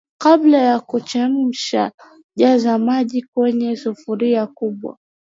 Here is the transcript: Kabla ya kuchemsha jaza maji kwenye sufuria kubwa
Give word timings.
Kabla 0.17 0.57
ya 0.57 0.79
kuchemsha 0.79 1.91
jaza 2.35 2.77
maji 2.77 3.21
kwenye 3.33 3.75
sufuria 3.77 4.47
kubwa 4.47 4.97